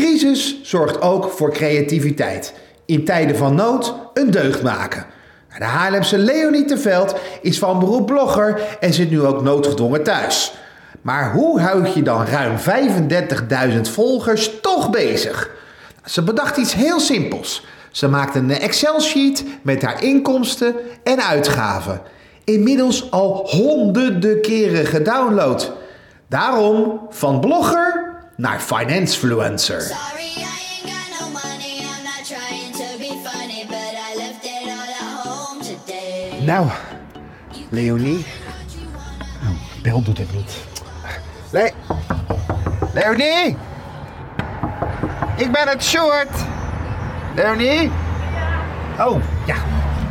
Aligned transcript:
Crisis 0.00 0.58
zorgt 0.62 1.00
ook 1.00 1.30
voor 1.30 1.52
creativiteit. 1.52 2.54
In 2.86 3.04
tijden 3.04 3.36
van 3.36 3.54
nood 3.54 3.94
een 4.14 4.30
deugd 4.30 4.62
maken. 4.62 5.06
De 5.58 5.64
Haarlemse 5.64 6.18
Leonie 6.18 6.64
Teveld 6.64 7.14
is 7.42 7.58
van 7.58 7.78
beroep 7.78 8.06
blogger 8.06 8.60
en 8.80 8.92
zit 8.92 9.10
nu 9.10 9.22
ook 9.22 9.42
noodgedwongen 9.42 10.02
thuis. 10.02 10.54
Maar 11.02 11.32
hoe 11.32 11.60
houd 11.60 11.94
je 11.94 12.02
dan 12.02 12.24
ruim 12.24 12.56
35.000 12.58 13.80
volgers 13.80 14.60
toch 14.60 14.90
bezig? 14.90 15.50
Ze 16.04 16.22
bedacht 16.22 16.56
iets 16.56 16.74
heel 16.74 17.00
simpels. 17.00 17.66
Ze 17.90 18.08
maakte 18.08 18.38
een 18.38 18.50
Excel-sheet 18.50 19.44
met 19.62 19.82
haar 19.82 20.02
inkomsten 20.02 20.74
en 21.04 21.24
uitgaven. 21.24 22.00
Inmiddels 22.44 23.10
al 23.10 23.48
honderden 23.50 24.40
keren 24.40 24.86
gedownload. 24.86 25.72
Daarom 26.28 27.00
van 27.10 27.40
blogger 27.40 28.09
naar 28.40 28.60
financefluencer. 28.60 29.80
Sorry, 29.80 30.22
I 30.22 30.46
ain't 30.46 30.84
got 30.84 31.20
no 31.20 31.28
money. 31.30 31.80
I'm 31.80 32.04
not 32.04 32.24
trying 32.24 32.72
to 32.72 32.98
be 32.98 33.10
funny, 33.28 33.64
but 33.66 33.94
I 33.94 34.16
left 34.16 34.44
it 34.44 34.68
all 34.68 34.88
at 34.88 35.26
home 35.26 35.62
today. 35.62 36.44
Nou, 36.44 36.68
Leonie. 37.68 38.24
Oh, 39.42 39.82
Bel 39.82 40.02
doet 40.02 40.18
het 40.18 40.32
niet. 40.32 40.52
Le 41.50 41.72
Leonie! 42.94 43.56
Ik 45.36 45.52
ben 45.52 45.68
het 45.68 45.84
short! 45.84 46.30
Leonie? 47.34 47.90
Oh, 48.98 49.22
ja. 49.46 49.56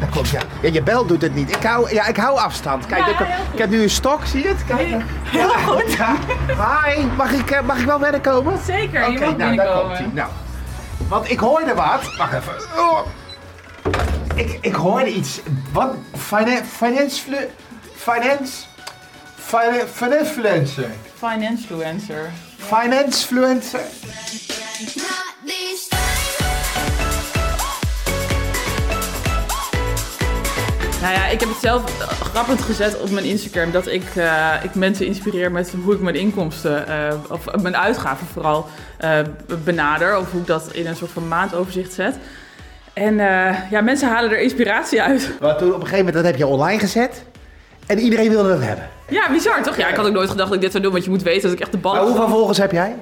Dat 0.00 0.08
klopt, 0.08 0.28
ja. 0.28 0.40
ja. 0.60 0.68
Je 0.72 0.82
bel 0.82 1.06
doet 1.06 1.22
het 1.22 1.34
niet. 1.34 1.50
Ik 1.56 1.62
hou, 1.62 1.94
ja, 1.94 2.06
ik 2.06 2.16
hou 2.16 2.38
afstand. 2.38 2.86
Kijk, 2.86 3.06
ik, 3.06 3.18
ik 3.52 3.58
heb 3.58 3.70
nu 3.70 3.82
een 3.82 3.90
stok, 3.90 4.24
zie 4.26 4.42
je 4.42 4.48
het? 4.48 4.64
Kijk. 4.66 5.02
Heel 5.24 5.48
goed. 5.48 5.92
Ja. 5.92 6.14
Hi, 6.46 7.02
mag 7.16 7.30
ik, 7.32 7.50
eh, 7.50 7.60
mag 7.62 7.78
ik 7.78 7.86
wel 7.86 7.98
binnenkomen? 7.98 8.58
Zeker, 8.66 9.10
je 9.10 9.16
Oké, 9.16 9.24
mag 9.26 9.36
nou, 9.36 9.56
daar 9.56 9.66
komt 9.66 9.66
binnenkomen. 9.66 9.96
hij. 9.96 10.06
Nou, 10.12 10.28
want 11.08 11.30
ik 11.30 11.38
hoorde 11.38 11.74
wat. 11.74 12.16
Wacht 12.16 12.32
even. 12.32 12.52
Oh. 12.76 12.98
Ik, 14.34 14.58
ik 14.60 14.74
hoorde 14.74 15.12
iets. 15.14 15.40
Wat? 15.72 15.94
Finance... 16.16 16.64
Finance... 16.64 17.22
flu- 17.22 17.48
Finance... 17.94 18.52
Finance... 19.36 19.86
Finance-fluencer. 19.92 20.90
Financefluencer. 21.18 22.30
Finance-fluencer. 22.58 23.80
Nou 31.04 31.16
ja, 31.16 31.26
ik 31.26 31.40
heb 31.40 31.48
het 31.48 31.58
zelf 31.60 31.98
grappig 32.32 32.66
gezet 32.66 33.00
op 33.00 33.10
mijn 33.10 33.24
Instagram 33.24 33.70
dat 33.70 33.86
ik, 33.86 34.04
eh, 34.16 34.52
ik 34.62 34.74
mensen 34.74 35.06
inspireer 35.06 35.52
met 35.52 35.74
hoe 35.84 35.94
ik 35.94 36.00
mijn 36.00 36.14
inkomsten, 36.14 36.88
eh, 36.88 37.14
of 37.30 37.60
mijn 37.62 37.76
uitgaven 37.76 38.26
vooral, 38.26 38.66
eh, 38.98 39.18
benader. 39.64 40.18
Of 40.18 40.30
hoe 40.30 40.40
ik 40.40 40.46
dat 40.46 40.68
in 40.72 40.86
een 40.86 40.96
soort 40.96 41.10
van 41.10 41.28
maandoverzicht 41.28 41.92
zet. 41.92 42.14
En 42.92 43.16
ja, 43.70 43.80
mensen 43.80 44.08
halen 44.08 44.30
er 44.30 44.40
inspiratie 44.40 45.02
uit. 45.02 45.30
Want 45.40 45.58
toen 45.58 45.68
op 45.68 45.74
een 45.74 45.80
gegeven 45.80 46.04
moment 46.04 46.14
dat 46.14 46.24
heb 46.24 46.36
je 46.36 46.46
online 46.46 46.78
gezet. 46.78 47.24
En 47.86 47.98
iedereen 47.98 48.28
wilde 48.28 48.48
dat 48.48 48.62
hebben. 48.62 48.88
Ja, 49.08 49.30
bizar 49.30 49.62
toch? 49.62 49.76
Ja, 49.76 49.88
ik 49.88 49.96
had 49.96 50.06
ook 50.06 50.12
nooit 50.12 50.30
gedacht 50.30 50.48
dat 50.48 50.56
ik 50.56 50.62
dit 50.62 50.70
zou 50.70 50.82
doen, 50.82 50.92
want 50.92 51.04
je 51.04 51.10
moet 51.10 51.22
weten 51.22 51.42
dat 51.42 51.52
ik 51.52 51.60
echt 51.60 51.72
de 51.72 51.78
bal... 51.78 51.92
Maar 51.92 52.02
hoeveel 52.02 52.28
volgers 52.28 52.58
heb 52.58 52.72
jij? 52.72 52.94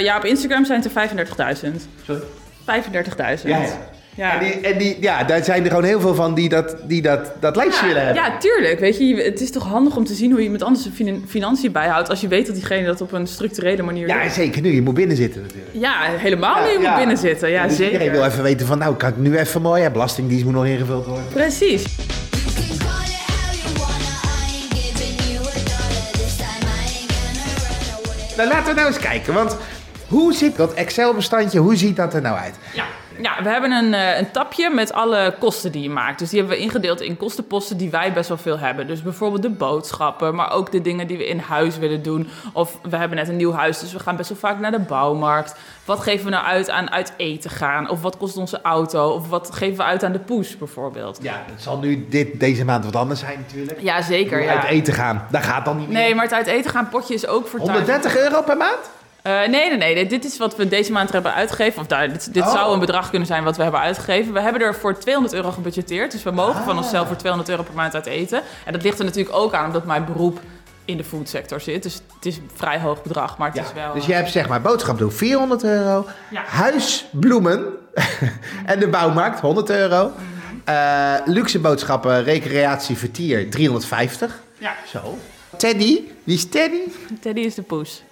Ja, 0.00 0.16
op 0.16 0.24
Instagram 0.24 0.64
zijn 0.64 0.82
het 0.82 0.96
er 0.96 1.26
35.000. 1.74 1.88
Sorry? 2.04 2.22
35.000. 2.64 3.48
Ja, 3.48 3.58
ja. 3.58 3.68
Ja. 4.16 4.32
En, 4.32 4.44
die, 4.44 4.60
en 4.60 4.78
die, 4.78 4.96
ja, 5.00 5.24
daar 5.24 5.44
zijn 5.44 5.62
er 5.62 5.68
gewoon 5.68 5.84
heel 5.84 6.00
veel 6.00 6.14
van 6.14 6.34
die 6.34 6.48
dat, 6.48 6.76
die 6.86 7.02
dat, 7.02 7.32
dat 7.40 7.56
lijstje 7.56 7.86
willen 7.86 8.04
hebben. 8.04 8.22
Ja, 8.22 8.38
tuurlijk. 8.38 8.80
Weet 8.80 8.96
je, 8.98 9.04
je- 9.04 9.22
het 9.22 9.40
is 9.40 9.50
toch 9.50 9.68
handig 9.68 9.96
om 9.96 10.04
te 10.04 10.14
zien 10.14 10.28
hoe 10.30 10.38
je 10.38 10.44
iemand 10.44 10.62
anders 10.62 10.82
zijn 10.82 10.94
finan- 10.94 11.24
financiën 11.28 11.72
bijhoudt. 11.72 12.08
Als 12.08 12.20
je 12.20 12.28
weet 12.28 12.46
dat 12.46 12.54
diegene 12.54 12.86
dat 12.86 13.00
op 13.00 13.12
een 13.12 13.26
structurele 13.26 13.82
manier 13.82 14.06
Ja, 14.06 14.22
doet. 14.22 14.32
zeker 14.32 14.62
nu. 14.62 14.74
Je 14.74 14.82
moet 14.82 14.94
binnen 14.94 15.16
zitten 15.16 15.42
natuurlijk. 15.42 15.70
Ja, 15.72 15.94
helemaal 16.02 16.62
nu 16.62 16.68
Ja, 16.68 16.74
moet 16.74 16.82
ja. 16.84 16.96
binnen 16.96 17.16
zitten. 17.16 17.50
Ja, 17.50 17.66
Dus 17.66 17.76
zeker. 17.76 17.92
Iedereen 17.92 18.12
wil 18.12 18.24
even 18.24 18.42
weten 18.42 18.66
van, 18.66 18.78
nou, 18.78 18.94
kan 18.96 19.08
ik 19.08 19.16
nu 19.16 19.38
even 19.38 19.62
mooi? 19.62 19.82
Ja, 19.82 19.90
belastingdienst 19.90 20.44
moet 20.44 20.54
nog 20.54 20.66
ingevuld 20.66 21.06
worden. 21.06 21.24
Precies. 21.32 21.84
Nou, 28.36 28.48
laten 28.48 28.66
we 28.66 28.74
nou 28.74 28.86
eens 28.86 28.98
kijken. 28.98 29.34
Want 29.34 29.56
hoe 30.08 30.32
ziet 30.34 30.56
dat 30.56 30.74
Excel-bestandje, 30.74 31.58
hoe 31.58 31.76
ziet 31.76 31.96
dat 31.96 32.14
er 32.14 32.20
nou 32.20 32.38
uit? 32.38 32.54
Ja. 32.74 32.84
Ja, 33.22 33.42
we 33.42 33.48
hebben 33.48 33.70
een, 33.72 33.94
eh, 33.94 34.18
een 34.18 34.30
tapje 34.30 34.70
met 34.70 34.92
alle 34.92 35.34
kosten 35.38 35.72
die 35.72 35.82
je 35.82 35.90
maakt. 35.90 36.18
Dus 36.18 36.30
die 36.30 36.38
hebben 36.38 36.56
we 36.56 36.62
ingedeeld 36.62 37.00
in 37.00 37.16
kostenposten 37.16 37.76
die 37.76 37.90
wij 37.90 38.12
best 38.12 38.28
wel 38.28 38.38
veel 38.38 38.58
hebben. 38.58 38.86
Dus 38.86 39.02
bijvoorbeeld 39.02 39.42
de 39.42 39.50
boodschappen, 39.50 40.34
maar 40.34 40.52
ook 40.52 40.72
de 40.72 40.80
dingen 40.82 41.06
die 41.06 41.16
we 41.18 41.28
in 41.28 41.38
huis 41.38 41.78
willen 41.78 42.02
doen. 42.02 42.28
Of 42.52 42.78
we 42.82 42.96
hebben 42.96 43.18
net 43.18 43.28
een 43.28 43.36
nieuw 43.36 43.52
huis, 43.52 43.78
dus 43.78 43.92
we 43.92 43.98
gaan 43.98 44.16
best 44.16 44.28
wel 44.28 44.38
vaak 44.38 44.58
naar 44.58 44.70
de 44.70 44.78
bouwmarkt. 44.78 45.54
Wat 45.84 46.00
geven 46.00 46.24
we 46.24 46.30
nou 46.30 46.44
uit 46.44 46.70
aan 46.70 46.90
uit 46.90 47.12
eten 47.16 47.50
gaan? 47.50 47.88
Of 47.88 48.02
wat 48.02 48.16
kost 48.16 48.36
onze 48.36 48.60
auto? 48.62 49.08
Of 49.10 49.28
wat 49.28 49.54
geven 49.54 49.76
we 49.76 49.82
uit 49.82 50.02
aan 50.04 50.12
de 50.12 50.18
poes 50.18 50.56
bijvoorbeeld? 50.58 51.18
Ja, 51.22 51.42
het 51.52 51.62
zal 51.62 51.78
nu 51.78 52.06
dit, 52.08 52.40
deze 52.40 52.64
maand 52.64 52.84
wat 52.84 52.96
anders 52.96 53.20
zijn 53.20 53.38
natuurlijk. 53.46 53.80
Ja, 53.80 54.02
zeker. 54.02 54.48
Uit 54.48 54.62
Ja. 54.62 54.68
eten 54.68 54.92
gaan, 54.94 55.26
dat 55.30 55.42
gaat 55.42 55.64
dan 55.64 55.76
niet 55.76 55.88
meer. 55.88 55.96
Nee, 55.96 56.14
maar 56.14 56.24
het 56.24 56.32
uit 56.34 56.46
eten 56.46 56.70
gaan 56.70 56.88
potje 56.88 57.14
is 57.14 57.26
ook 57.26 57.46
voor 57.46 57.58
thuis. 57.58 57.70
130 57.72 58.16
euro 58.16 58.42
per 58.42 58.56
maand? 58.56 58.90
Eh, 59.24 59.38
nee, 59.48 59.76
nee, 59.76 59.94
nee. 59.94 60.06
Dit- 60.06 60.24
is 60.24 60.38
wat 60.38 60.56
we 60.56 60.68
deze 60.68 60.92
maand 60.92 61.12
hebben 61.12 61.34
uitgegeven. 61.34 61.80
Of 61.80 61.86
daar, 61.86 62.08
dit 62.12 62.34
dit 62.34 62.42
Oh. 62.42 62.52
zou 62.52 62.72
een 62.72 62.78
bedrag 62.80 63.10
kunnen 63.10 63.28
zijn 63.28 63.44
wat 63.44 63.56
we 63.56 63.62
hebben 63.62 63.80
uitgegeven. 63.80 64.32
We 64.32 64.40
hebben 64.40 64.62
er 64.62 64.74
voor 64.74 64.98
200 64.98 65.34
euro 65.34 65.50
gebudgeteerd. 65.50 66.12
Dus 66.12 66.22
we 66.22 66.30
mogen 66.30 66.60
Ah. 66.60 66.64
van 66.66 66.76
onszelf 66.78 67.06
voor 67.06 67.16
200 67.16 67.50
euro 67.50 67.62
per 67.62 67.74
maand 67.74 67.94
uit 67.94 68.06
eten. 68.06 68.42
En 68.64 68.72
dat 68.72 68.82
ligt 68.82 68.98
er 68.98 69.04
natuurlijk 69.04 69.36
ook 69.36 69.54
aan 69.54 69.66
omdat 69.66 69.84
mijn 69.86 70.04
beroep 70.04 70.40
in 70.84 70.96
de 70.96 71.04
foodsector 71.04 71.60
zit. 71.60 71.82
Dus 71.82 71.94
het 71.94 72.26
is 72.26 72.36
een 72.36 72.50
vrij 72.54 72.78
hoog 72.80 73.02
bedrag, 73.02 73.38
maar 73.38 73.52
het 73.52 73.64
is 73.64 73.72
wel... 73.74 73.92
dus 73.94 74.06
je 74.06 74.12
hebt 74.12 74.30
zeg 74.30 74.48
maar 74.48 74.60
boodschap 74.60 74.98
doen 74.98 75.12
400 75.12 75.64
euro. 75.64 76.06
Ja. 76.30 76.42
Huis, 76.46 77.04
bloemen 77.12 77.64
en 78.66 78.78
de 78.78 78.88
bouwmarkt 78.88 79.40
100 79.40 79.70
euro. 79.70 80.12
Mhm. 80.14 80.24
Eh, 80.64 81.14
luxe 81.24 81.58
boodschappen, 81.58 82.24
recreatie, 82.24 82.96
vertier 82.96 83.50
350. 83.50 84.40
Ja, 84.58 84.74
Zo. 84.86 85.18
Teddy, 85.56 86.00
wie 86.24 86.34
is 86.36 86.48
Teddy? 86.48 86.80
Teddy 87.20 87.40
is 87.40 87.54
de 87.54 87.62
poes. 87.62 88.02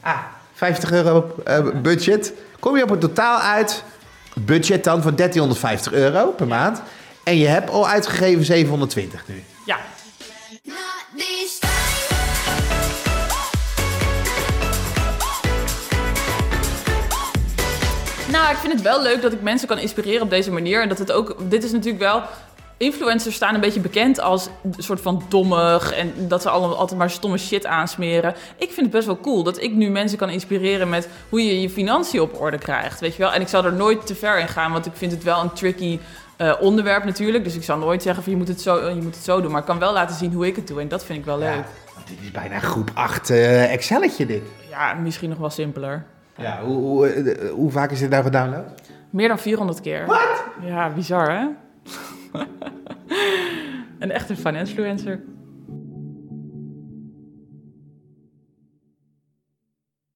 Ah, 0.00 0.18
50 0.58 0.92
euro 0.92 1.34
eh, 1.44 1.66
budget. 1.82 2.32
Kom 2.58 2.76
je 2.76 2.82
op 2.82 2.90
een 2.90 2.98
totaal 2.98 3.38
uit, 3.38 3.82
budget 4.34 4.84
dan 4.84 5.02
van 5.02 5.16
1350 5.16 5.92
euro 5.92 6.30
per 6.30 6.46
maand. 6.46 6.82
En 7.24 7.38
je 7.38 7.46
hebt 7.46 7.70
al 7.70 7.88
uitgegeven 7.88 8.44
720 8.44 9.24
nu. 9.26 9.42
Ja. 9.66 9.76
Nou, 18.30 18.50
ik 18.50 18.56
vind 18.56 18.72
het 18.72 18.82
wel 18.82 19.02
leuk 19.02 19.22
dat 19.22 19.32
ik 19.32 19.42
mensen 19.42 19.68
kan 19.68 19.78
inspireren 19.78 20.22
op 20.22 20.30
deze 20.30 20.50
manier. 20.50 20.82
En 20.82 20.88
dat 20.88 20.98
het 20.98 21.12
ook. 21.12 21.36
Dit 21.50 21.64
is 21.64 21.72
natuurlijk 21.72 22.02
wel. 22.02 22.22
Influencers 22.78 23.34
staan 23.34 23.54
een 23.54 23.60
beetje 23.60 23.80
bekend 23.80 24.20
als 24.20 24.48
een 24.62 24.74
soort 24.78 25.00
van 25.00 25.22
dommig. 25.28 25.92
En 25.92 26.12
dat 26.28 26.42
ze 26.42 26.50
allemaal 26.50 26.76
altijd 26.76 26.98
maar 26.98 27.10
stomme 27.10 27.38
shit 27.38 27.66
aansmeren. 27.66 28.34
Ik 28.56 28.70
vind 28.70 28.80
het 28.80 28.90
best 28.90 29.06
wel 29.06 29.20
cool 29.20 29.42
dat 29.42 29.62
ik 29.62 29.74
nu 29.74 29.90
mensen 29.90 30.18
kan 30.18 30.30
inspireren 30.30 30.88
met 30.88 31.08
hoe 31.28 31.44
je 31.44 31.60
je 31.60 31.70
financiën 31.70 32.20
op 32.20 32.40
orde 32.40 32.58
krijgt. 32.58 33.00
Weet 33.00 33.16
je 33.16 33.22
wel? 33.22 33.32
En 33.32 33.40
ik 33.40 33.48
zal 33.48 33.64
er 33.64 33.72
nooit 33.72 34.06
te 34.06 34.14
ver 34.14 34.38
in 34.38 34.48
gaan, 34.48 34.72
want 34.72 34.86
ik 34.86 34.92
vind 34.94 35.12
het 35.12 35.22
wel 35.22 35.40
een 35.40 35.52
tricky 35.52 35.98
eh, 36.36 36.54
onderwerp 36.60 37.04
natuurlijk. 37.04 37.44
Dus 37.44 37.54
ik 37.54 37.62
zal 37.62 37.78
nooit 37.78 38.02
zeggen 38.02 38.22
van 38.22 38.32
je 38.32 38.38
moet, 38.38 38.48
het 38.48 38.60
zo, 38.60 38.88
je 38.88 39.02
moet 39.02 39.14
het 39.14 39.24
zo 39.24 39.40
doen. 39.40 39.50
Maar 39.50 39.60
ik 39.60 39.66
kan 39.66 39.78
wel 39.78 39.92
laten 39.92 40.16
zien 40.16 40.32
hoe 40.32 40.46
ik 40.46 40.56
het 40.56 40.66
doe. 40.66 40.80
En 40.80 40.88
dat 40.88 41.04
vind 41.04 41.18
ik 41.18 41.24
wel 41.24 41.38
leuk. 41.38 41.54
Ja, 41.54 41.64
dit 42.08 42.18
is 42.22 42.30
bijna 42.30 42.58
groep 42.58 42.90
8 42.94 43.30
eh 43.30 43.72
Excelletje 43.72 44.26
dit. 44.26 44.42
Ja, 44.70 44.94
misschien 44.94 45.28
nog 45.28 45.38
wel 45.38 45.50
simpeler. 45.50 46.04
Ja, 46.36 46.60
hoe, 46.62 46.76
hoe, 46.76 47.06
eh, 47.08 47.50
hoe 47.50 47.70
vaak 47.70 47.90
is 47.90 47.98
dit 47.98 48.10
nou 48.10 48.22
gedownload? 48.22 48.64
Meer 49.10 49.28
dan 49.28 49.38
400 49.38 49.80
keer. 49.80 50.06
Wat? 50.06 50.44
Ja, 50.62 50.90
bizar 50.90 51.30
hè? 51.30 51.46
Een 53.98 54.10
echte 54.10 54.36
financefluencer. 54.36 55.20